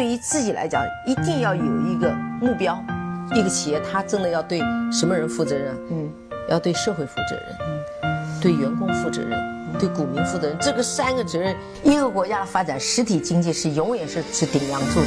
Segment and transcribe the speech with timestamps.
[0.00, 2.10] 对于自己来讲，一定要有一个
[2.40, 2.82] 目标。
[3.34, 4.58] 一个企业，它真的要对
[4.90, 5.76] 什么人负责任？
[5.90, 6.10] 嗯，
[6.48, 7.44] 要对社会负责任，
[8.04, 9.38] 嗯，对员工负责任，
[9.78, 10.56] 对股民负责任。
[10.58, 15.00] 这个三个责任，一个国家的发展，实体经济是永远是是顶梁柱。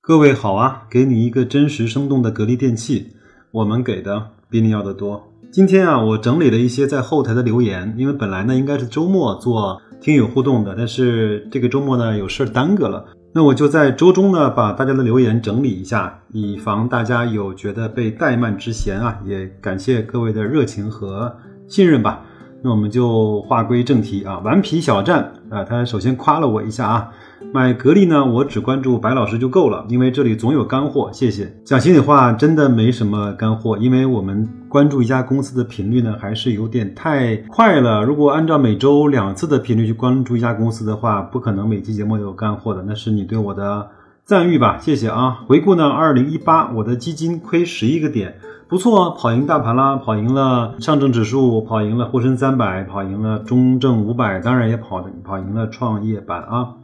[0.00, 3.12] 各位好啊，给你一个真实生动的格力电器，
[3.52, 5.32] 我们给的比你要的多。
[5.52, 13.04] 今天啊，我整理了一些在后台的留言，因为本来呢应该是周末做听友互动的，但是这个周末呢有事儿耽搁了。
[13.32, 19.18] 那我就在周中呢，把大家的留言整理一下，以防大家有觉得被怠慢之嫌啊。
[19.24, 22.22] 也感谢各位的热情和信任吧。
[22.62, 27.12] 那我们就划归正题啊，顽皮小站啊，他首先夸了我一下啊。
[27.52, 31.10] 买格力呢，我只关注白老师就够了，因为这里总有干货。
[31.12, 31.56] 谢谢。
[31.64, 38.04] 讲心里话，真的没什么干货，因为我们关注一家公司的频率呢，还是有点太快了。
[38.04, 42.82] 如果按照每周两次的频率去关注一家公司的话，不可能每期节目都有干货的。
[42.86, 43.88] 那是你对我的
[44.24, 44.78] 赞誉吧？
[44.78, 45.38] 谢谢啊。
[45.46, 48.34] 回顾呢，二零一八我的基金亏十一个点，
[48.68, 56.74] 不错，跑赢大盘啦，跑赢了上证指数，跑赢了沪深三百，跑赢了中证五百，当然也跑跑赢了创业板啊。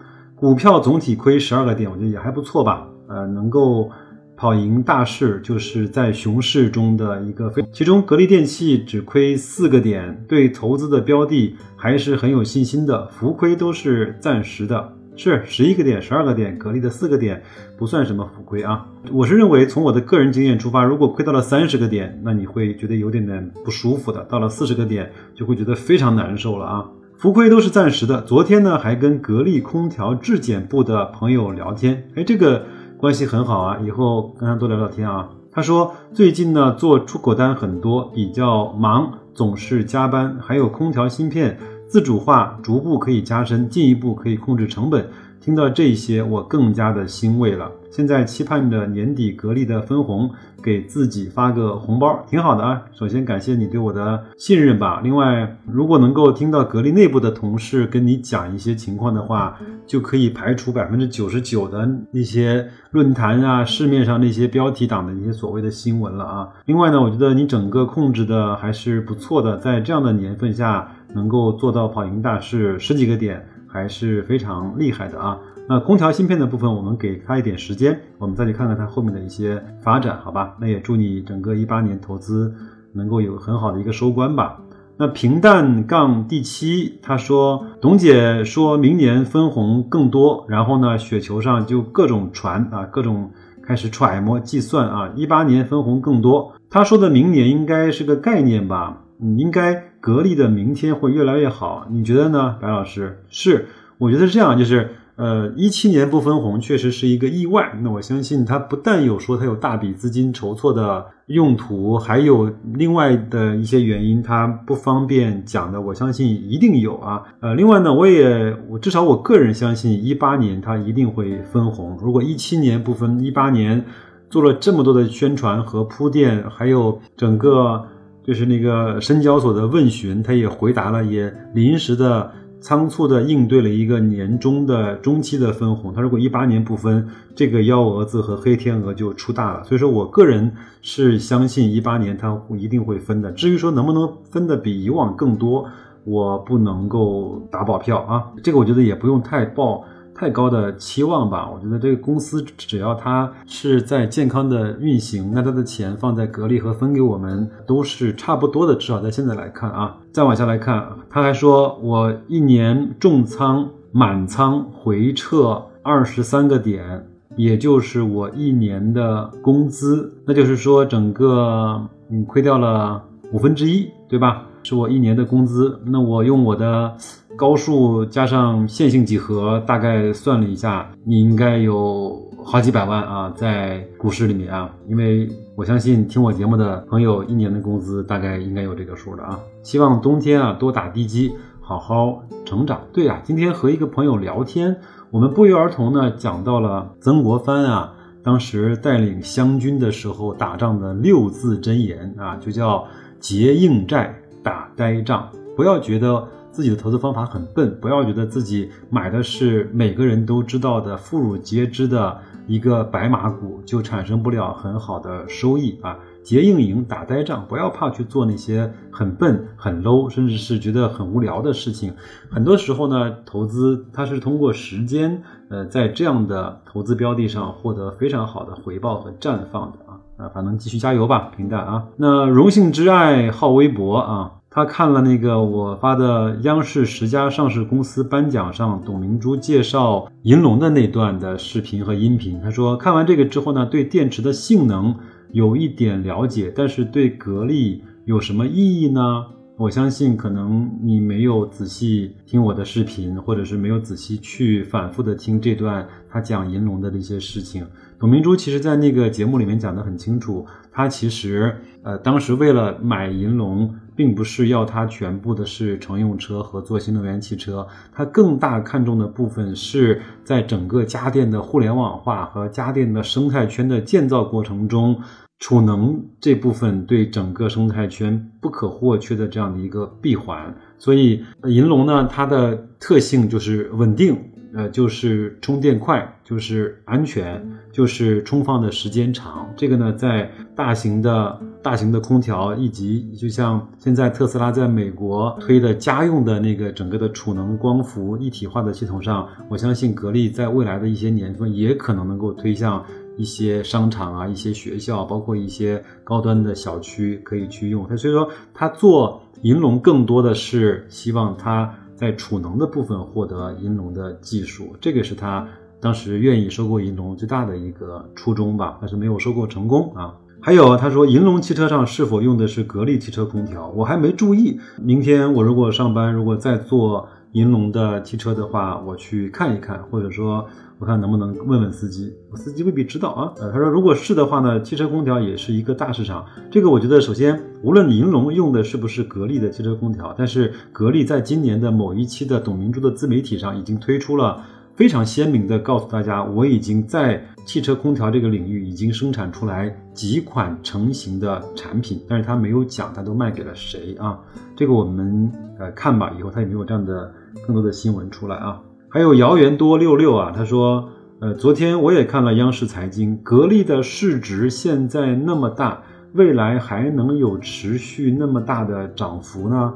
[0.43, 2.85] 股票总体亏十二个点，我觉得也还不错吧。
[3.07, 3.89] 呃，能够
[4.37, 7.65] 跑赢大市，就是在熊市中的一个非。
[7.73, 13.07] 其中格力电器只亏四个点，对投资的标的还是很有信心的。
[13.11, 17.41] 浮亏都是暂时的，是十一个点、十二个点，格力的四个点
[17.79, 18.85] 不算什么浮亏啊。
[19.13, 26.91] 我是认为，从我的个人经验出发，如果亏到了三十个点，那你会觉得有点点不舒服的；到了四十个点，就会觉得非常难受了啊。
[27.23, 28.21] 浮亏都是暂时的。
[28.23, 32.65] 昨天呢，还跟格力空调质检部的朋友聊天，哎，这个
[32.99, 35.31] 关系很好啊，以后跟他多聊聊天啊。
[35.53, 41.57] 他说最近呢做出口单很多，比较忙，总是加班，还有空调芯片
[41.87, 45.09] 自主化逐步可以加深，进一步可以控制成本。
[45.43, 47.69] 听到这些，我更加的欣慰了。
[47.91, 50.31] 现在期盼着年底格力的分红，
[50.63, 52.81] 给自己发个红包，挺好的啊。
[52.93, 55.01] 首先感谢你对我的信任吧。
[55.03, 66.49] 另外，如果能够听到格力内部的同事跟你讲一些情况的话，就可以排除百分之九十九的那些论坛啊、市面上那些标题党的一些所谓的新闻了啊。
[66.67, 73.45] 另外呢，我觉得你整个控制的还是不错的，在这样的年份下，能够做到跑赢大市十几个点。
[73.73, 75.39] 还是非常厉害的啊！
[75.67, 80.55] 那空调芯片的部分，我们给他一点时间，我们再去看看它后面的一些发展，好吧？
[80.61, 82.55] 那也祝你整个一八年投资
[82.93, 84.61] 能够有很好的一个收官吧。
[84.99, 93.31] 那平淡杠第七他说，董姐说明年分红更多，然后呢，雪球上就各种传啊，各种
[93.63, 96.53] 开始揣摩计算啊，一八年分红更多。
[96.69, 99.05] 他说的明年应该是个概念吧？
[99.19, 99.92] 嗯，应该。
[100.03, 103.21] 格力的明天会越来越好，你觉得呢，白老师？
[103.29, 103.69] 是，
[103.99, 107.79] 我觉得是这样，就是，呃，一七年不分红确实是一个意外。
[107.85, 117.23] 那我相信它不但有说它有大笔资金筹措的用途，还有另外的一些原因，它不方便讲的，我相信一定有啊。
[117.39, 121.97] 呃，另外呢，我也我至少我个人相信，一八年它一定会分红。
[122.03, 123.85] 如果一七年不分，一八年
[124.29, 127.87] 做了这么多的宣传和铺垫，还有整个。
[128.25, 135.93] 就是那个深交所的问询，他也回答了，也临时的、仓促的应对了一个年终的中期的分红。
[135.93, 139.65] 他如果一八年不分，这个幺蛾子和黑天鹅就出大了。
[139.65, 140.53] 所以说我个人
[140.83, 143.33] 是相信一八年他一定会分的。
[143.33, 145.69] 至于说能不能分的比以往更多，
[146.05, 148.25] 我不能够打保票啊。
[148.43, 149.85] 这个我觉得也不用太抱。
[150.23, 159.97] 太高的期望吧，我觉得这个公司只要它是在健康的运行，那它的钱放在格力和分给我们都是差不多的，至少在现在来看啊。
[160.13, 167.05] 再往下来看，他还说我一年重仓满仓回撤二十三个点，
[167.35, 173.03] 也就是我一年的工资，那就是说整个嗯亏掉了
[173.33, 174.47] 五分之一，对吧？
[174.65, 176.95] 是我一年的工资，那我用我的
[177.37, 189.39] 高数加上线性几何，大概算了一下，你应该有好几百万啊，在股市里面啊，因为我相信听我节目的朋友一年的工资大概应该有这个数的啊。
[189.63, 192.81] 希望冬天啊多打地基，好好成长。
[192.93, 194.77] 对啊，今天和一个朋友聊天，
[195.11, 202.87] 我们不约而同呢讲到了曾国藩啊，当时带领湘军的时候打仗的六字真言啊，就叫
[203.19, 204.19] 结硬债。
[204.45, 215.99] 打呆仗，不要觉得自己的投资方法很笨，不要觉得自己买的是每个人都知道的妇孺皆知的一个白马股，就产生不了很好的收益啊！
[216.23, 221.95] 结硬营打呆仗，不要怕去做那些很笨、很 low，甚至是觉得很无聊的事情。
[222.31, 231.89] 很多时候呢，投资它是通过时间，呃，在这样的投资标的上获得非常好的回报和绽放的啊啊，反正继续加油吧，平淡啊。
[231.97, 234.42] 那荣幸之爱好微博啊。
[234.55, 242.39] 他看了那个我发的央视十家上市公司颁奖上董明珠介绍银龙的那段的视频和音频。
[242.43, 244.95] 他说看完这个之后呢，对电池的性能
[245.31, 249.25] 有一点了解，但是对格力有什么意义呢？
[249.57, 257.65] 我相信可能你没有仔细听我的视频，或者是没有仔细去反复的听这段他讲银龙的那些事情。
[257.99, 263.75] 董明珠其实在那个节目里面讲得很清楚，他其实呃当时为了买银龙。
[263.95, 275.01] 并不是要它全部的是乘用车和做新能源汽车，它更大看重的部分是在整个家电的互联网化和家电的生态圈的建造过程中，
[275.39, 280.55] 储能这部分对整个生态圈不可或缺的这样的一个闭环。
[280.79, 284.32] 所以银龙呢，它的特性就是稳定。
[284.55, 289.49] 呃，就是充电快，就是安全，就是充放的时间长。
[289.57, 302.85] 这个呢，在大型的、大型的空调以及就像现在特斯拉在美国推的家用的那个整个的储能光伏一体化的系统上，我相信格力在未来的一些年份也可能能够推向
[303.17, 307.87] 一些商场啊、一些学校，包括一些高端的小区可以去用。
[307.89, 311.75] 它所以说，它做银龙更多的是希望它。
[312.03, 315.47] 在储能的部分获得银龙的技术，这个是他
[315.79, 320.13] 当时愿意收购银龙最大的一个初衷吧，但是没有收购成功啊。
[320.41, 324.59] 还有他说银龙汽车上是否用的是格力汽车空调，我还没注意。
[324.83, 330.47] 明天我如果上班，如果再坐银龙的汽车的话，我去看一看，或者说。
[330.79, 333.33] 我看能不能问问司机，我司机未必知道啊。
[333.39, 336.27] 呃，他说如果是的话呢，汽车空调也是一个大市场。
[336.51, 344.43] 这个我觉得，首先无论银龙用的是不是格力的汽车空调，但是格力在今年的某一期的董明珠的自媒体上已经推出了
[344.75, 354.19] 非常鲜明的告诉大家，我已经在汽车空调这个领域已经生产出来几款成型的产品，但是他没有讲他都卖给了谁啊。
[354.57, 355.31] 这个我们
[355.61, 357.15] 呃看吧，以后他有没有这样的
[357.47, 358.61] 更多的新闻出来啊？
[358.89, 360.89] 还有谣言多六六啊，他说，
[361.21, 365.83] 呃，昨天我也看了央视财经，格力的市值现在那么大，
[366.13, 369.73] 未来还能有持续那么大的涨幅呢？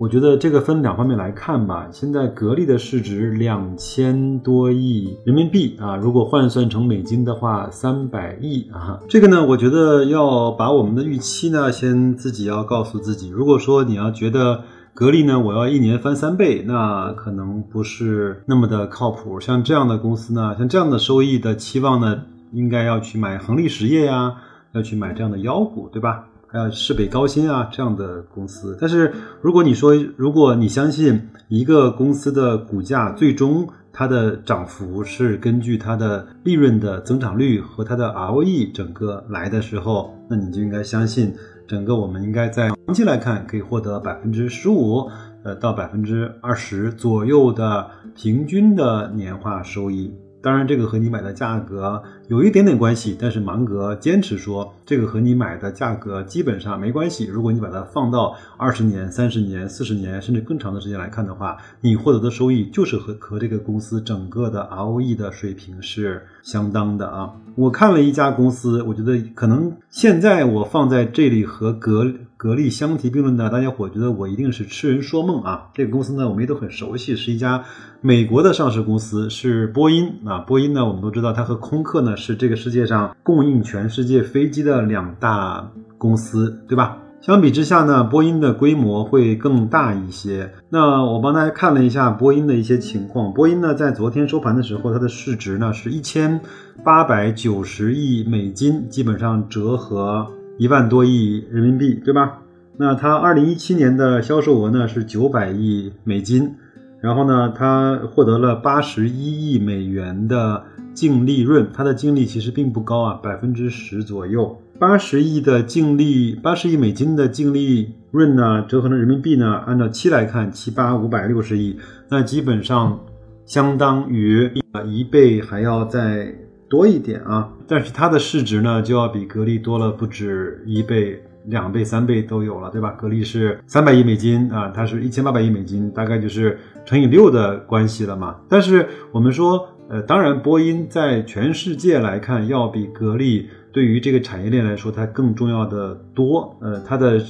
[0.00, 1.88] 我觉得这个分两方面来看吧。
[1.90, 9.00] 现在格力的市值两千多亿人民币啊，如果换算成美金的话，三百亿啊。
[9.08, 13.28] 这个呢，我觉得要把我们的预期呢，先自己要告诉自己。
[13.28, 14.62] 如果说你要觉得，
[14.98, 19.38] 格力呢，我要一年翻三倍，那可能不是那么的靠谱。
[19.38, 24.34] 像这样的公司呢，像这样的收益的期望呢，应该要去买恒力实业呀，
[24.72, 26.26] 要去买这样的妖股，对吧？
[26.48, 28.76] 还有市北高新啊这样的公司。
[28.80, 41.32] 但是如果你说，如果你相信一个公司的股价最终它的涨幅是根据它的利润的增长率和它的 ROE 整个来的时候，那你就应该相信。
[41.68, 45.06] 整个我们应该在长期来看可以获得百分之十五，
[45.44, 50.10] 呃到百分之二十左右的平均的年化收益。
[50.40, 57.24] 当然，这个和你买的价格有一点点关系，但是芒格坚持说，这个和你买的价格基本上没关系。
[57.24, 67.32] 如果你把它放到二十年、三十年、四十年，甚至更长的时间来看的话，你获得的收益就是和和这个公司整个的 ROE 的水平是相当的啊。
[67.54, 75.70] 我看了一家公司，我觉得可能现在我放在这里和格格力相提并论的，大家伙觉得我一定是痴人说梦啊。
[75.72, 77.64] 这个公司呢，我们也都很熟悉，是一家
[78.02, 80.38] 美国的上市公司，是波音啊。
[80.40, 86.98] 波音呢，我们都知道它和空客呢是这个世界上供应全世界飞机的两大公司，对吧？
[87.20, 90.52] 相比之下呢，波音的规模会更大一些。
[90.70, 93.32] 那我帮大家看了一下波音的一些情况。
[93.32, 96.40] 波音呢，在昨天收盘的时候，它的市值呢是一千
[96.84, 100.26] 八百九十亿美金，基本上折合
[100.58, 102.38] 一万多亿人民币，对吧？
[102.76, 106.54] 那它二零一七年的销售额呢是九百亿美金，
[107.00, 110.62] 然后呢，它获得了八十一亿美元的
[110.98, 114.60] 净利润，它的净利其实并不高啊，百分之十左右。
[114.80, 121.78] 八十亿的净利，八十亿美金的净利润呢，折合成人民币呢，按照七来看，七八五百六十亿，
[122.08, 122.98] 那基本上
[123.46, 124.50] 相当于
[124.84, 126.34] 一倍还要再
[126.68, 127.48] 多一点啊。
[127.68, 132.90] 但是它的市值呢，就要比格力多了不止一倍、两倍、三倍都有了，对吧？
[133.00, 138.34] 格力是三百亿美金啊，它是一千八百亿美金，大概就是乘以六的关系了嘛。
[138.48, 143.48] 但是我们说，呃，当然波音在全世界来看，要比格力。
[143.70, 146.56] 对于这个产业链来说，它更重要的多。
[146.60, 147.20] 呃，它的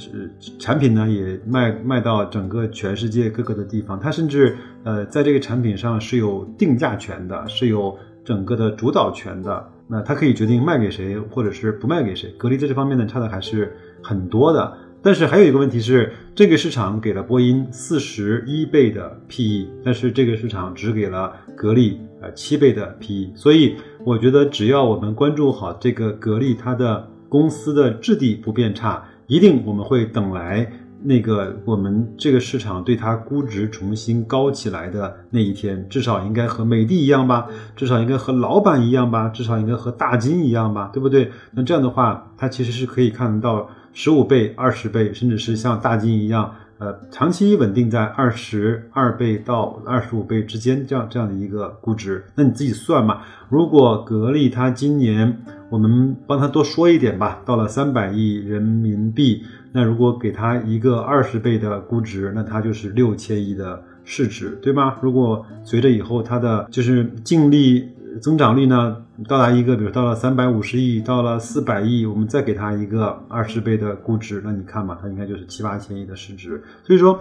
[0.57, 9.69] 产品呢也卖卖到整个全世界各个的地方，它甚至呃在这个产品上是有定价权的，是有整个的主导权的。
[9.87, 12.29] 那它可以决定卖给谁，或者是不卖给谁。
[12.37, 14.73] 格力在这方面呢差的还是很多的。
[15.01, 23.31] 但是还有一个问题是，这个市场给了波音四十一倍的 PE，但是这个市场只给了格力呃七倍的 PE。
[23.33, 30.69] 所以我觉得，只要我们关注好这个格力，它的公司的质地不变差，一定我们会等来
[31.03, 35.87] 那个我们这个市场对它估值重新高起来的那一天。
[35.89, 41.31] 至少应该和美的一样吧，至少应该和老板一样吧，至少应该和大金一样吧，对不对？
[41.51, 43.69] 那这样的话，它其实是可以看得到。
[43.91, 52.23] 十五倍、二十倍，甚至是像大金一样，呃，长期稳定在二十二倍到二十五倍之间，这样这样的一个估值。
[52.35, 53.21] 那你自己算嘛。
[53.49, 59.43] 如果格力它今年，我们帮他多说一点吧，到了三百亿人民币，
[59.73, 64.97] 那如果给他一个二十倍的估值，那它就是六千亿的市值，对吧？
[65.01, 67.89] 如果随着以后它的就是净利。
[68.21, 68.97] 增长率呢，
[69.27, 76.61] 到达一个，比如到了三百五十亿，到了四百亿，我们再给它一个二十倍的估值，那你看嘛，它应该就是七八千亿的市值。
[76.83, 77.19] 所以说，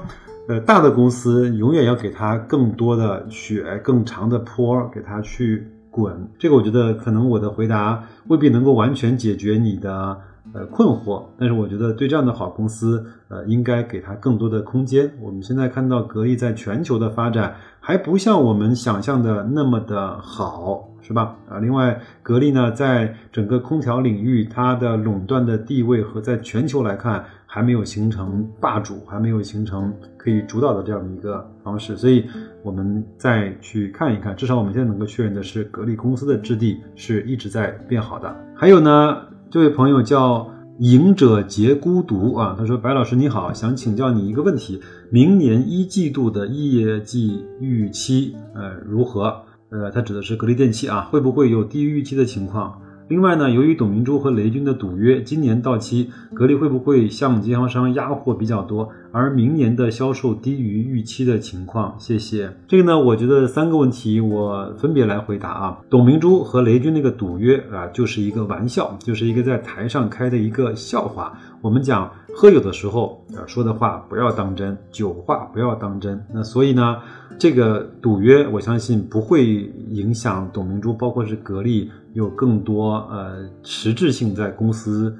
[0.49, 6.29] 呃，大的公司永远要给它更多的雪，更长的坡，给它去滚。
[6.39, 10.19] 这个我觉得可能我的回答未必能够完全解决你的。
[10.55, 15.11] 呃，困惑，但是我觉得对这样的好公司，呃，应该给它更多的空间。
[15.21, 21.37] 我们现在看到格力在全球的发展还不像我们想象的那么的好，是吧？
[21.49, 31.97] 啊，另外，格力呢，在整个空调领域，它的垄断的地位和在全球来看还没有形成霸主，还没有形成可以主导的这样的一个方式。
[31.97, 32.25] 所以，
[32.63, 38.35] 我们再去看一看，至少我们现在能够确认的是，格力公司的质地是一直在变好的。
[38.55, 39.28] 还有呢？
[39.51, 40.47] 这位朋友叫
[40.79, 44.79] 赢者皆孤独啊，他说：“白老师你好，想请教你一个问题，
[45.11, 49.35] 明年一季度的业绩预期呃如何？
[49.71, 52.79] 呃，他指的是格力电器啊，会不会有低于预期的情况？”
[53.09, 61.97] 另外呢，由于董明珠和雷军的赌约今年到期，格力会不会向经销商压货比较多，而明年的销售低于预期的情况？
[61.99, 62.53] 谢谢。
[62.69, 65.79] 这个呢，我觉得三个问题我分别来回答啊。
[65.89, 71.33] 董明珠和雷军那个赌约啊，就是一个玩笑，就是一个在台上开的一个笑话。
[71.63, 76.25] 我们讲喝酒的时候啊，说的话不要当真，酒话不要当真。
[76.33, 76.99] 那所以呢，
[77.37, 81.91] 这个赌约我相信不会影响董明珠，包括是格力。
[82.15, 85.15] 有更多呃实质性在公司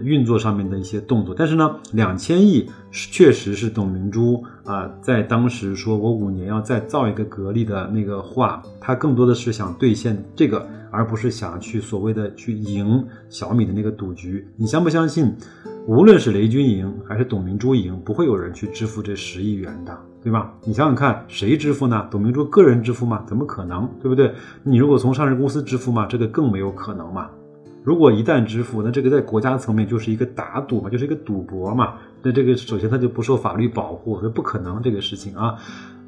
[0.00, 14.44] 运作上面的一些动作，但是呢，两千亿确实是董明珠啊在当时说我五年要再造一个格力的那个话，他更多的是想兑现这个，而不是想去所谓的去赢小米的那个赌局。
[14.56, 15.32] 你相不相信？
[15.86, 19.96] 无论是雷军赢还是董明珠赢，不会有人去支付这十亿元的。
[20.22, 20.54] 对吧？
[20.64, 22.08] 你想想看，谁支付呢？
[22.10, 23.22] 董明珠个人支付吗？
[23.26, 23.86] 怎么可能？
[24.00, 24.32] 对不对？
[24.62, 27.28] 你如果从上市公司支付嘛，这个更没有可能嘛。
[27.82, 31.96] 如果一旦支付，那这个在国家层面就是一个打赌嘛，就是一个赌博嘛。
[32.22, 35.56] 那这个首先它就不受法律保护，所以不可能这个事情啊。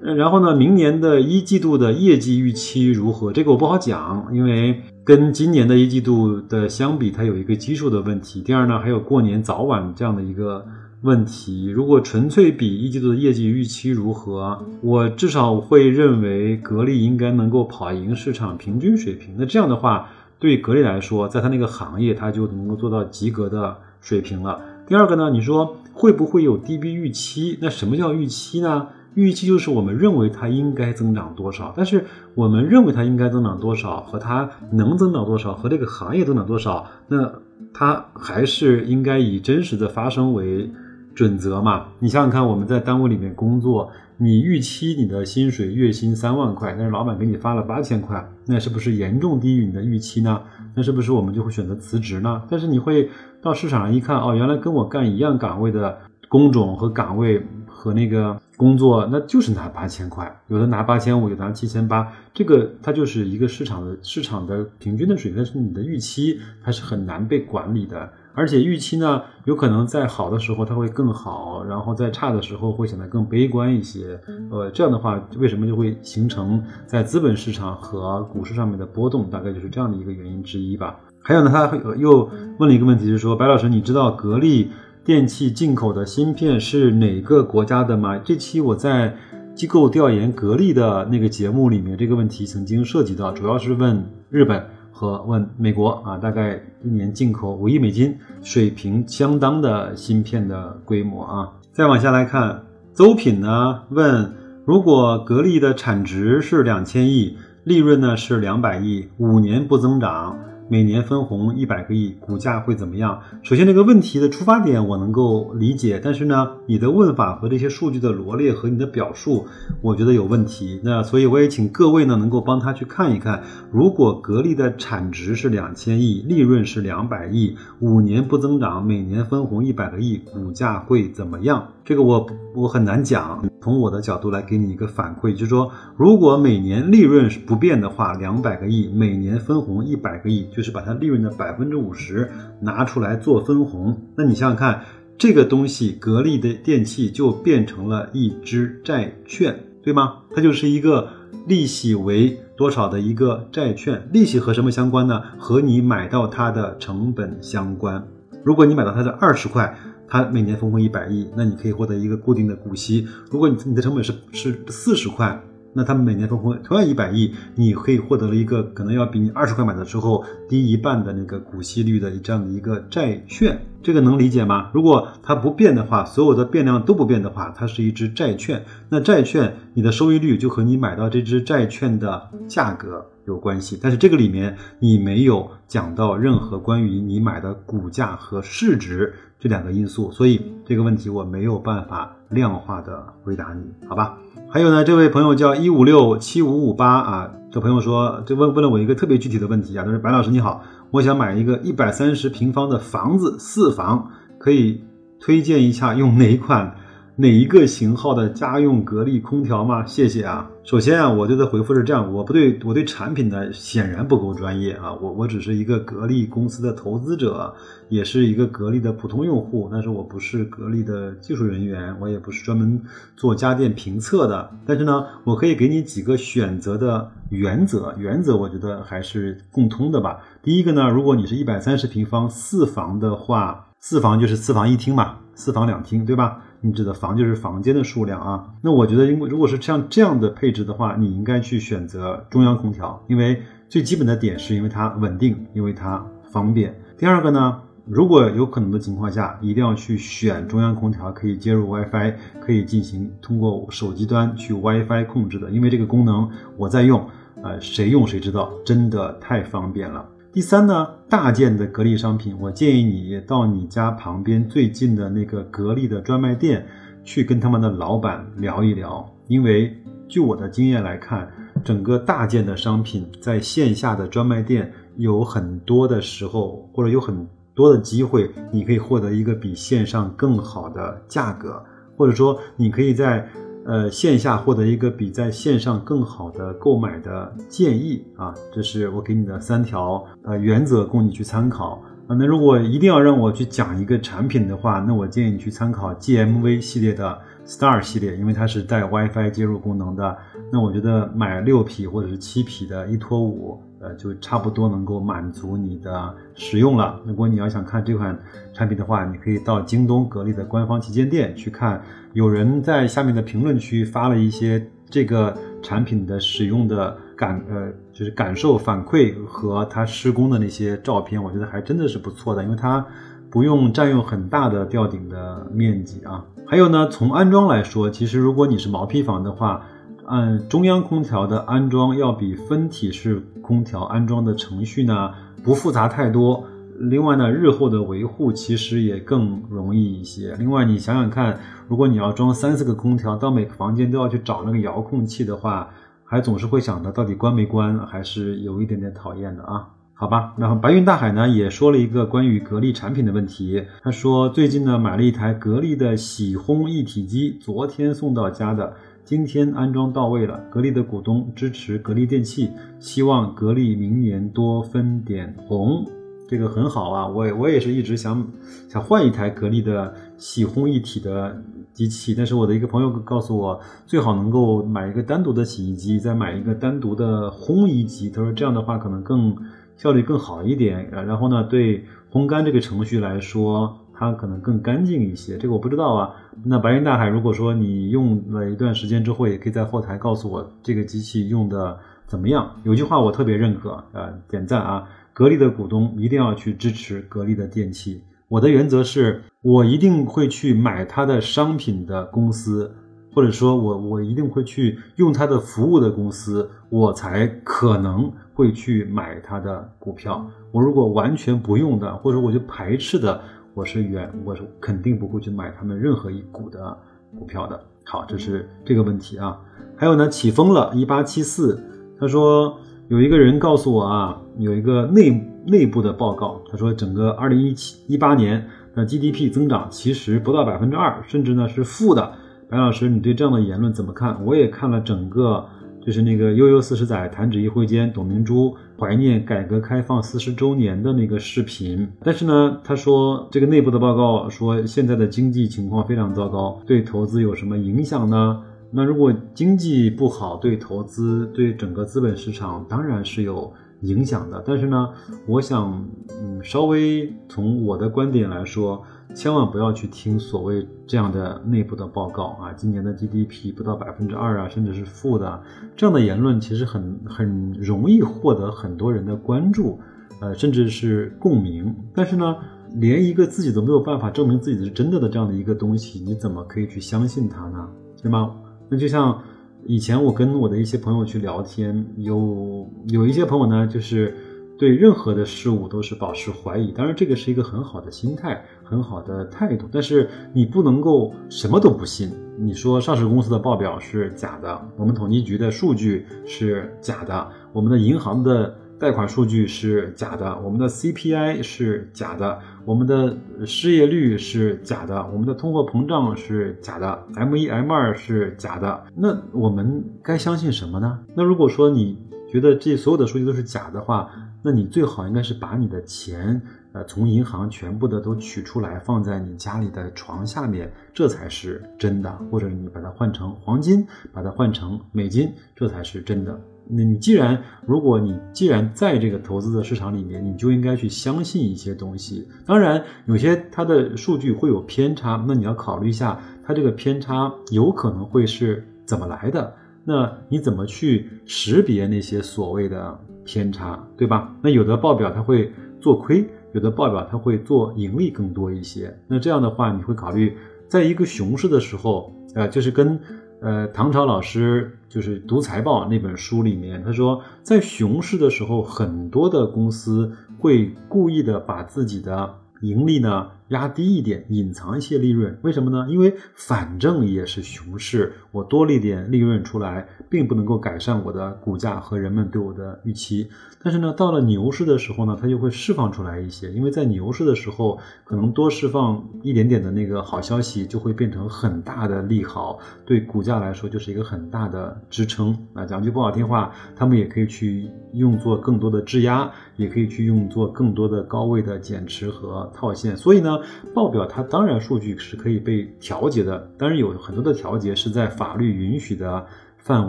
[0.00, 3.30] 然后呢，明年的一季度的业绩预期如何？
[3.34, 8.42] 这个我不好讲，因为跟今年的一季度的相比，它有一个基数的问题。
[8.42, 10.66] 第二呢，还有过年早晚这样的一个。
[11.02, 19.36] 问题，如果纯粹比一季度的业绩预期如何，我至少会认为格力应该能够跑赢市场平均水平。
[19.38, 20.08] 那这样的话，
[20.40, 24.58] 对格力来说，在它那个行业，它就能够做到及格的水平了。
[24.88, 27.58] 第二个呢，你说会不会有低于预期？
[27.60, 28.88] 那什么叫预期呢？
[29.16, 32.04] 预期就是我们认为它应该增长多少，但是
[32.36, 37.32] 我们认为它应该增长多少和它能增长多少和这个行业增长多少，那
[37.74, 40.70] 它还是应该以真实的发生为。
[41.16, 50.42] 准则嘛，你想想看，我们在单位里面工作，你预期你的薪水月薪三万块，但是老板给你发了八千块，那是不是严重低于你的预期呢？
[50.74, 52.42] 那是不是我们就会选择辞职呢？
[52.50, 53.08] 但是你会
[53.40, 55.96] 到市场上一看，哦，原来跟我干一样岗位的
[56.28, 57.46] 工种和岗位
[57.86, 68.10] 和那个工作，那就是拿八千块，有的拿八千五，有的拿七千八，这个它就是一个市场的市场的平均的水平，但是你的预期它是很难被管理的。
[68.34, 74.20] 而且预期呢，有可能在好的时候它会更好，然后在差的时候会显得更悲观一些。
[74.50, 79.30] 呃，这样的话，为什么就会形成在资本市场和股市上面的波动？
[79.30, 80.98] 大概就是这样的一个原因之一吧。
[81.22, 82.28] 还有呢，他又
[82.58, 84.70] 问了一个问题，就是说白老师，你知道格力
[85.06, 88.18] 电器进口的芯片是哪个国家的吗？
[88.18, 89.14] 这期我在
[89.54, 94.66] 机构调研格力的那个节目里面，这个问题曾经涉及到，主要是问日本。
[94.90, 101.52] 和问美国啊，大概一年进口五亿美金水平相当的芯片的规模啊。
[101.70, 102.62] 再往下来看，
[102.94, 104.32] 邹品呢问，
[104.64, 110.38] 如果格力的产值是两千亿，利润呢是两百亿，五年不增长。
[110.68, 113.20] 每年分红一百个亿，股价会怎么样？
[113.44, 119.46] 首先，这个问题的出发点我能够理解，但是呢，你的问法和这些数据的罗列和你的表述，
[119.80, 120.80] 我觉得有问题。
[120.82, 131.68] 那所以我也请各位呢，能够帮他去看一看，如果格力的产值是两千亿，利润是两百亿，五年不增长，每年分红一百个亿，股价会怎么样？
[131.84, 133.44] 这个我我很难讲。
[133.60, 144.00] 从我的角度来给你一个反馈，就是说，如果每年利润是不变的话，两百个亿，每年分红一百个亿，就是把它利润的百分之五十拿出来做分红。
[144.16, 144.84] 那你想想看，
[145.18, 150.22] 这个东西格力的电器就变成了一支债券，对吗？
[150.34, 151.08] 它就是一个
[151.46, 155.22] 利息为多少的一个债券，利息和什么相关呢？
[155.38, 158.02] 和你买到它的成本相关。
[158.42, 159.76] 如果你买到它的二十块。
[160.08, 163.08] 它每年分红一百亿，那你可以获得一个固定的股息。
[163.28, 165.42] 如果你你的成本是是四十块，
[165.76, 173.60] 那他们每年分红同样一百亿，你可以获得了一个可能要比你二十块买的时候低一半的那个股息率的这样的一个债券。
[173.82, 174.70] 这个能理解吗？
[174.72, 178.64] 如果它不变的话，所有的变量都不变的话，它是一只债券。
[178.88, 183.78] 那债券你的收益率就和你买到这只债券的价格有关系。
[183.80, 189.14] 但是这个里面你没有讲到任何关于你买的股价和市值。
[189.38, 194.16] 这两个因素，所以这个问题我没有办法量化的回答你，好吧？
[194.48, 204.82] 还有呢，这位朋友叫一五六七五五八啊，这朋友说，就问问了我一个特别具体的问题啊，他说白老师你好，我想买一个一百三十平方的房子，四房，可以
[205.20, 206.74] 推荐一下用哪一款？
[207.18, 209.86] 哪一个型号的家用格力空调吗？
[209.86, 210.50] 谢谢啊。
[210.64, 214.92] 首先啊，我觉得回复是这样，我不对我对产品呢显然不够专业啊。
[215.00, 217.54] 我我只是一个格力公司的投资者，
[217.88, 222.78] 也是一个格力的普通用户，但是我不是格力的技术人员，我也不是专门
[223.16, 224.50] 做家电评测的。
[224.66, 230.18] 但是呢，我可以给你几个选择的原则，原则我觉得还是共通的吧。
[230.42, 236.42] 第一个呢，如果你是一百三十平方四房的话，四房就是四房一厅嘛，四房两厅，对吧？
[236.60, 246.74] 你指的房就是房间的数量啊，那我觉得，因为如果是像这样的配置的话，你应该去选择中央空调，因为最基本的点是因为它稳定，因为它方便。
[246.96, 257.06] 第二个呢，如果有可能的情况下，一定要去选中央空调可以接入 WiFi，可以进行通过手机端去 WiFi 控制的，因为这个功能我在用，
[257.42, 260.04] 呃，谁用谁知道，真的太方便了。
[260.36, 266.62] 第三呢，大件的格力商品，我建议你到你家旁边最近的那个格力的专卖店
[267.02, 269.74] 去跟他们的老板聊一聊，因为
[270.06, 271.26] 据我的经验来看，
[271.64, 281.64] 整个大件的商品在线下的专卖店有很多的时候，或者有很多的机会，你可以获得一个比线上更好的价格，
[281.96, 283.26] 或者说你可以在。
[283.66, 292.14] 呃，线下获得一个比在线上更好的购买的建议啊，这是我给你的三条呃原则，供你去参考啊。
[292.14, 300.16] 那如果一定要让我去讲一个产品的话，那我建议你去参考 GMV 系列的 Star 系列，因为它是带 WiFi 接入功能的。
[300.52, 303.60] 那我觉得买六匹或者是七匹的一拖五。
[303.94, 307.00] 就差不多能够满足你的使用了。
[307.04, 308.18] 如果你要想看这款
[308.52, 311.80] 产品的话，你可以到京东格力的官方旗舰店去看。
[312.12, 322.84] 有人在下面的评论区发了一些这个产品的使用的感，呃，就是感受反馈和它施工的那些照片，我觉得还真的是不错的，因为它
[323.30, 326.24] 不用占用很大的吊顶的面积啊。
[326.46, 329.62] 还有呢，从安装来说，其实如果你是毛坯房的话。
[330.06, 336.44] 按中央空调的安装要比分体式空调安装的程序呢不复杂太多。
[336.78, 340.36] 另外呢，日后的维护其实也更容易一些。
[340.38, 345.70] 另外，你想想看，如果你要装三四个空调，到每个房间都要去找那个遥控器的话，
[346.04, 349.68] 还总是会想着到底关没关，还是有一点点讨厌的啊。
[349.94, 353.64] 好吧，然后白云大海呢也说了一个关于格力产品的问题。
[353.82, 358.74] 他说最近呢买了一台格力的洗烘一体机，昨天送到家的。
[359.06, 365.86] 今天安装到位了，格力的股东支持格力电器，希望格力明年多分点红，
[366.28, 367.06] 这个很好啊。
[367.06, 368.26] 我我也是一直想
[368.68, 371.40] 想换一台格力的洗烘一体的
[371.72, 378.10] 机器，但是我的一个朋友告诉我，最好能够买一个单独的洗衣机，再买一个单独的烘衣机。
[378.10, 379.36] 他说这样的话可能更
[379.76, 383.78] 效率更好一点，然后呢，对烘干这个程序来说。
[383.98, 386.14] 它可能更干净一些，这个我不知道啊。
[386.44, 392.50] 那白云大海，如果说你用了一段时间之后，也可以在后台告诉我这个机器用的怎么样？
[392.64, 394.88] 有句话我特别认可，呃，点赞啊！
[395.12, 398.02] 格力的股东一定要去支持格力的电器。
[398.28, 402.74] 我的原则是我一定会去买它的商品的公司，
[403.14, 410.28] 或者说我我一定会去用它的服务的公司，我才可能会去买它的股票。
[410.52, 413.22] 我如果完全不用的，或者我就排斥的，
[413.56, 416.76] 我是远我是肯定不会去买他们任何一股的
[417.18, 417.58] 股票的。
[417.86, 419.40] 好，这是这个问题啊。
[419.78, 421.58] 还有呢，起风了，一八七四，
[421.98, 425.10] 他说有一个人告诉我啊，有一个内
[425.46, 432.12] 内部的报告，他说整个二零一七一八年的 GDP 增长其实不到百分之二，甚至呢是负的。
[432.50, 434.22] 白老师，你对这样的言论怎么看？
[434.26, 435.46] 我也看了整个，
[435.86, 441.88] 就是那个悠悠四十载弹指一挥间，董明珠怀念改革开放四十周年的那个视频。
[442.02, 448.42] 但是呢，他说这个内部的报告说现在的经济情况非常糟糕，对投资有什么影响呢？
[448.72, 454.42] 那如果经济不好，对投资、对整个资本市场当然是有影响的。
[454.44, 454.88] 但是呢，
[455.28, 455.86] 我想，
[456.20, 458.82] 嗯，稍微从我的观点来说，
[459.14, 462.52] 千万不要去听所谓这样的内部的报告啊。
[462.52, 465.42] 今年的 GDP 不到百分之二啊，甚至是负的，
[465.76, 469.78] 这样的言论其实很很容易获得很多人的关注，
[470.20, 471.74] 呃，甚至是共鸣。
[471.94, 472.36] 但是呢，
[472.74, 477.68] 连一个自己都没有办法证明自己是真的的这样的一个东西，你怎么可以去相信它呢？
[478.02, 478.36] 对吗？
[478.68, 479.22] 那就像
[479.64, 484.14] 以前我跟我的一些朋友去聊天，有有一些朋友呢，就是
[484.58, 486.70] 对任何的事物都是保持怀疑。
[486.72, 489.66] 当然，这个是一个很好的心态，很好的态度。
[489.72, 492.10] 但是你不能够什么都不信。
[492.38, 498.54] 你说上市公司的报表是假的，我们统计局的数据是假的，我们的银行的。
[498.78, 508.84] 贷款数据是假的，我们的 CPI 是假的，我们的失业率是假的，我们的通货膨胀是假的，M 一 M 二是假的。
[508.94, 510.98] 那我们该相信什么呢？
[511.14, 511.98] 那如果说你
[512.30, 514.10] 觉得这所有的数据都是假的话，
[514.42, 516.38] 那你最好应该是把你的钱，
[516.76, 522.12] 呃，从银行全部的都取出来，放在你家里的床下面，这才是真的。
[522.30, 526.38] 或者你把它换成黄金，把它换成美金，这才是真的。
[526.68, 532.28] 那你既然，如果你既然在这个投资的市场里面，你就应该去相信一些东西。
[532.44, 539.54] 当然，有些它的数据会有偏差，那你要考虑一下，它这个偏差有可能会是怎么来的？
[539.82, 544.36] 那你怎么去识别那些所谓的偏差，对吧？
[544.42, 548.98] 那有的报表它会做亏，有的报表它会做盈利更多一些。
[549.06, 552.98] 那这样的话，你会考虑，在一个熊市的时候，呃，就是跟。
[553.42, 563.28] 呃，唐朝老师就是读财报那本书里面，他说，在熊市的时候，很多的公司会故意的把自己的盈利呢。
[563.48, 565.86] 压低一点，隐藏一些利润，为什么呢？
[565.88, 573.28] 因为反正也是熊市，我多了一点利润出来，并不能够改善我的股价和人们对我的预期。
[573.62, 585.36] 但是呢，到了牛市的时候呢，它就会释放出来一些，因为在牛市的时候，可能多释放一点点的那个好消息，就会变成很大的利好，对股价来说就是一个很大的支撑。
[585.52, 592.96] 啊，讲句不好听话，他们也可以去用作更多的质押，也可以去用作更多的高位的减持和套现。
[592.96, 593.35] 所以呢。
[593.74, 599.26] 报表它当然数据是可以被调节的，当然有很多的调节是在法律允许的
[599.66, 599.88] 范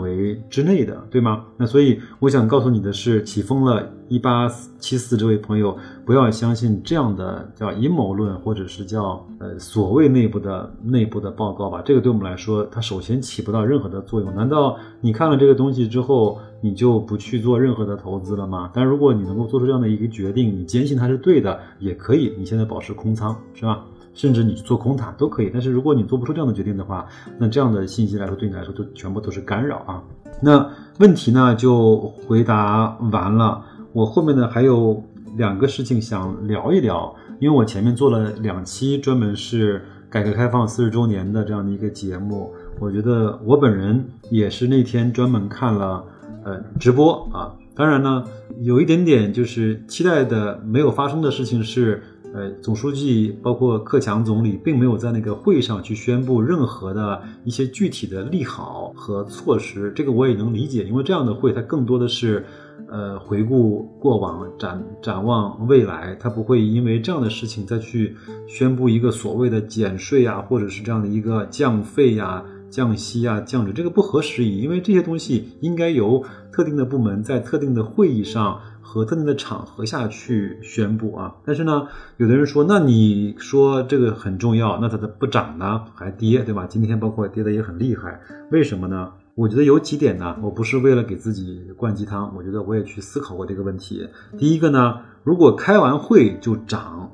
[0.00, 1.44] 围之内的，对吗？
[1.56, 4.48] 那所以我想告诉你的是，起风了一八
[4.80, 11.80] 七四这位朋友，不要相信这样的叫阴谋论，或者是叫呃所谓内部的内部的报告吧。
[11.84, 14.34] 这个对我们来说，它首先起不到任何的作用。
[14.34, 16.40] 难道你看了这个东西之后？
[16.60, 18.68] 你就不去做任何的投资了吗？
[18.74, 22.34] 但如果你能够做出这样的一个决定，你坚信它是对的，也可以。
[22.36, 23.84] 你现在保持空仓，是吧？
[24.18, 25.50] 甚至你去做空它都可以。
[25.50, 27.06] 但是如果你做不出这样的决定的话，
[27.38, 30.02] 那这样的信息来说，对你来说都全部都是干扰啊。
[30.42, 33.64] 那问题呢就回答完了。
[33.92, 35.02] 我后面呢还有
[35.36, 46.04] 两个事情想聊一聊，因为我前面做了两期专门是改革开放四十周年的这样的一个节目，我觉得我本人也是那天专门看了。
[46.44, 48.24] 呃，直播啊，当然呢，
[48.60, 52.02] 有一点点就是期待的没有发生的事情是，
[52.34, 62.44] 呃，总书记包括克强总理并没有在那个会上去宣布任何的一些具体的利好和措施，这个我也能理解，因为这样的会它更多的是，
[62.88, 68.14] 呃，回顾过往，展展望未来，它不会因为这样的事情再去
[68.46, 72.44] 宣布一个所谓的减税啊，或者是这样的一个降费呀。
[72.70, 81.36] 降息啊，降准，这个不合时宜，因为这些东西应该由特定的部门在特定的会议上和特定的场合下去宣布啊。
[81.44, 86.66] 但是呢，有的人说，那你说这个很重要，那它的不涨呢，还跌，对吧？
[86.66, 88.18] 今天包括跌的也很厉害，
[88.50, 89.12] 为什么呢？
[89.34, 94.08] 我觉得有几点呢，我不是为了给自己灌鸡汤，我觉得我也去思考过这个问题。
[94.38, 97.10] 第一个呢，如果开完会就涨，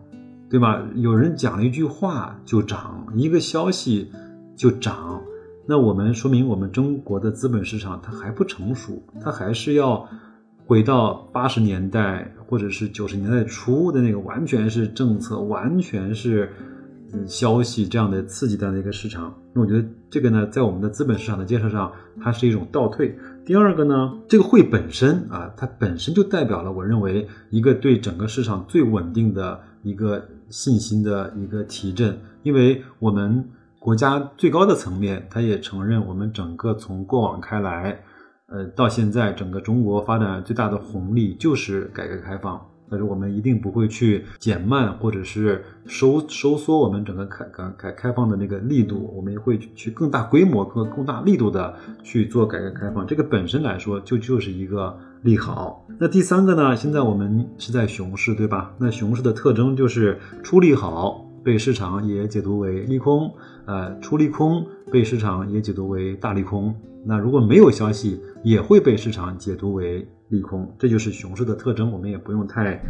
[0.49, 0.81] 对吧？
[0.95, 4.13] 有人讲了一句话就涨，一个消息
[4.57, 5.21] 就涨，
[5.67, 10.09] 那我们说明我们中国的资本市场它还不成熟，它还是要。
[10.67, 16.51] 回到八十年代或者是九十年代初的那个，完全是政策，完全是
[17.13, 19.35] 嗯消息这样的刺激的那个市场。
[19.53, 23.15] 那我觉得这个呢，在我们的资本市场的建设上，它是一种倒退。
[23.45, 38.01] 第二个呢，这个会本身啊，它本身就代表了我认为一个对整个市场最稳定的一个信心的一个提振，因为我们国家最高的层面，它也承认我们整个从过往开来。
[38.55, 53.05] 呃，到现在整个中国发展最大的红利就是改革开放，但是我们一定不会去减慢或者是收收缩我们整个开改改开放的那个力度，我们也会去更大规模和更大力度的去做改革开放。
[53.05, 55.85] 这个本身来说就就是一个利好。
[55.99, 56.77] 那第三个呢？
[56.77, 58.73] 现在我们是在熊市，对吧？
[58.79, 63.35] 那熊市的特征就是出利好被市场也解读为利空，
[63.67, 66.73] 呃，出利空被市场也解读为大利空。
[67.05, 72.81] 那如果没有消息，也会被市场解读为利空，这就是熊市的特征，我们也不用太，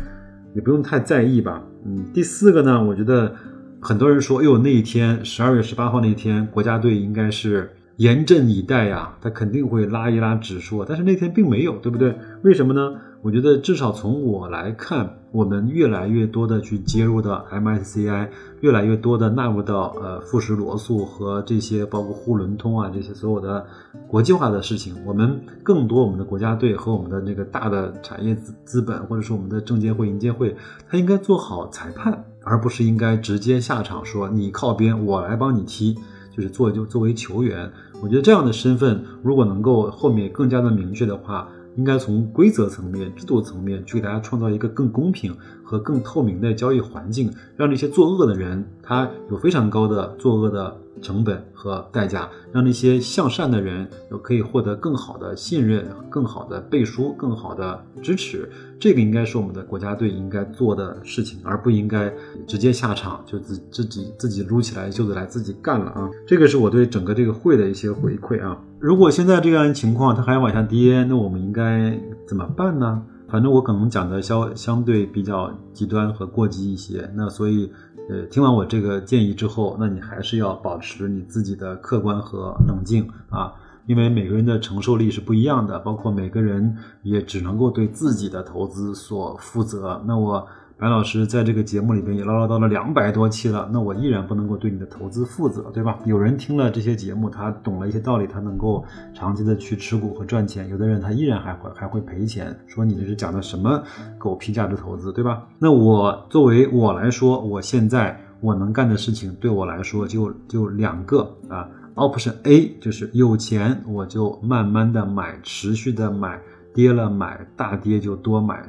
[0.55, 1.65] 也不用太在意吧。
[1.87, 3.35] 嗯，第四个呢，我觉得
[3.81, 12.15] 很多人说，哎呦，那一天十二月十八号那天，国家队应该是严阵以待呀，他肯定会拉一拉指数，但是那天并没有，对不对？
[12.43, 13.01] 为什么呢？
[13.25, 18.29] 我觉得至少从我来看，我们越来越多的去接入到 MSCI，
[18.61, 23.67] 越来越多的纳入到呃富时罗素和这些包括沪伦通啊这些所有的
[24.07, 30.55] 国际化的事情，我们更多我们的国家队和我们的那个大的产业资资本或者说我们的证监会、银监会，
[30.87, 35.97] 它应该做好裁判，而不是应该直接下场说你靠边，我来帮你踢，
[36.31, 37.73] 就是做就作为球员。
[38.03, 41.49] 我觉得这样的身份如果能够后面更加的明确的话。
[41.77, 50.77] 应该从规则层面、制度层面去给大家创造一个更公平和更透明的交易环境，让这些作恶的人他有非常高的作恶的。
[51.03, 58.49] 成本和代价，让那些向善的人有可以获得更好的信任、更好的背书、更好的支持。
[58.79, 62.11] 这个应该是我们的国家队应该做的事情，而不应该
[62.47, 66.09] 直接下场就自自己自己撸起来袖子来自己干了啊！
[66.27, 68.57] 这个是我对整个这个会的一些回馈啊。
[68.79, 73.03] 如果现在这样情况它还往下跌，那我们应该怎么办呢？
[73.35, 77.69] 反正我可能讲的相相对比较极端和过激一些，那所以。
[78.09, 83.53] 呃，听完我这个建议之后，那你还是要保持你自己的客观和冷静啊，
[83.87, 90.01] 因为每个人的承受力是不一样的，包括每个人也只能够对自己的投资所负责。
[90.07, 90.47] 那我。
[90.77, 96.01] 白老师在这个节目里边也唠唠叨了两百多期了，那我依然不能够对你的投资负责，对吧？
[96.05, 98.85] 有人听了这些节目，他懂了一些道理，他能够
[99.15, 103.83] 长期的去持股和赚钱；有的人他依然还会还会赔钱，说你这是讲的什么
[104.19, 105.47] 狗屁价值投资，对吧？
[105.61, 116.39] 那我作为我来说，我现在我能干的事情，对我来说就就两个啊，Option A 就是有钱我就慢慢的买，持续的买，
[116.75, 118.67] 跌了买，大跌就多买。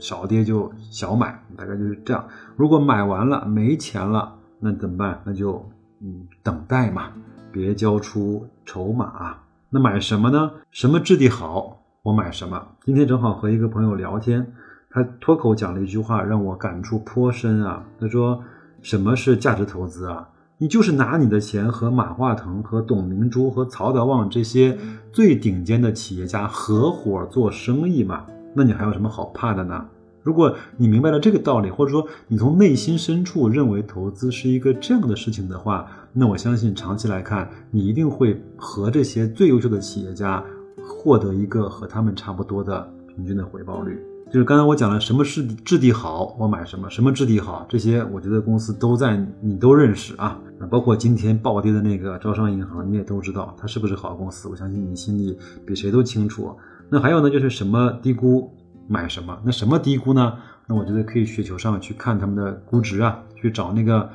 [0.00, 2.26] 少跌就小买，大概就是这样。
[2.56, 5.20] 如果买完了没钱了，那怎么办？
[5.24, 5.64] 那就
[6.00, 7.12] 嗯等待嘛，
[7.52, 9.36] 别交出筹码。
[9.68, 10.50] 那买什么呢？
[10.70, 12.66] 什么质地好，我买什么。
[12.84, 14.52] 今天正好和一个朋友聊天，
[14.90, 17.84] 他脱口讲了一句话，让我感触颇深啊。
[18.00, 18.42] 他说
[18.82, 20.28] ：“什么是价值投资啊？
[20.58, 24.76] 你就是拿你的钱和马化腾、和董明珠、和曹德旺这些
[25.12, 29.86] 最顶尖的企业家合伙做生意嘛。”那你还有什么好怕的呢？
[30.22, 40.44] 如果你明白了这个道理，或者说你从内心深处认为投资是一个这样的事情的话，那我相信长期来看，你一定会和这些最优秀的企业家
[40.86, 43.98] 获得一个和他们差不多的平均的回报率。
[44.30, 50.38] 就是刚才我讲了，什么是质地好，我买什么；什么质地好，这些我觉得公司都在，你都认识啊。
[50.58, 54.48] 那包括今天暴跌的那个招商银行，你也都知道它是不是好公司。
[54.48, 56.54] 我相信你心里比谁都清楚。
[56.90, 58.52] 那还有呢，就是什么低估
[58.88, 59.38] 买什么？
[59.44, 60.34] 那什么低估呢？
[60.66, 64.08] 那我觉得可以雪球上去看他们的估值啊，去找那个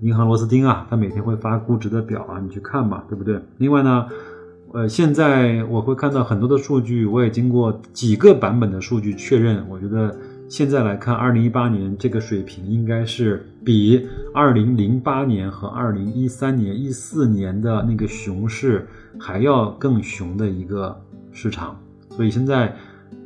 [0.00, 3.40] 银行螺丝钉啊，他每天会发估值的表啊，你去看嘛，对不对？
[3.58, 4.06] 另外呢，
[4.72, 10.16] 呃，现在我会看到很多的数据，我也经过几个版本的数据确认，我觉得
[10.48, 18.86] 现在来看，二零一八年这个水平应该是比二零零八年和二零一三年、一四年的那个熊市
[19.18, 21.00] 还要更熊的一个
[21.32, 21.76] 市场。
[22.16, 22.74] 所以现在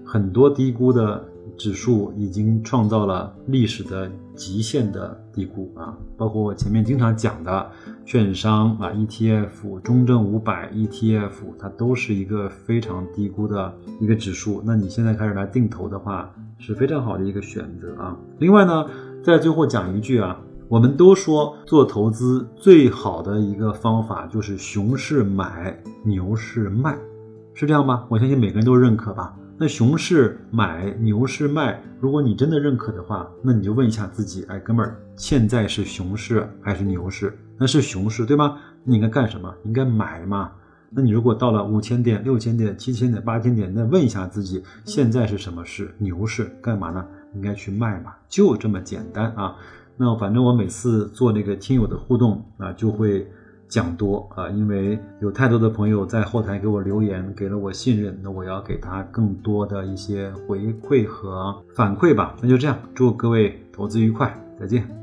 [0.05, 1.25] 很多低估的
[1.57, 7.71] 指数已经创造了历史的极限的低估啊，包括我前面经常讲的
[8.05, 14.61] 券商啊、ETF、中证五百 ETF，它都是一个非常低估的一个指数。
[14.65, 18.17] 那你现在开始来定投的话，是非常好的一个选择啊。
[18.39, 18.87] 另外呢，
[19.23, 26.97] 在最后讲一句啊，我们都说做投资最好的一个方法就是熊市买，牛市卖，
[27.55, 28.07] 是这样吗？
[28.09, 29.37] 我相信每个人都认可吧。
[29.59, 31.83] 那熊市买，牛市卖。
[32.01, 37.37] 如果你真的认可的话，那你就问一下自己，哎，哥们儿，现在是熊市还是牛市？
[37.59, 38.59] 那是熊市，对吗？
[38.85, 39.55] 你应该干什么？
[39.65, 40.53] 应该买嘛。
[40.89, 45.95] 那你如果到了五千点、六千点、七千点、八千点，那问一下自己，现在是什么市？
[45.99, 47.05] 牛市，干嘛呢？
[47.35, 49.57] 应该去卖嘛，就这么简单啊。
[49.99, 53.31] 那反正我每次做那个听友的互动啊，就会。
[53.71, 62.37] 讲多啊，因为有太多的朋友在后台给我留言，给了我信任，那我要给他更多的一些回馈和反馈吧。
[62.43, 65.00] 那就这样，祝各位投资愉快，再见。